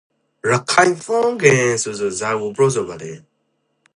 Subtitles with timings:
[0.51, 3.13] ရခိုင်သင်္ကြန်ဆိုစွာဇာကို ပြောစွာပါလေ?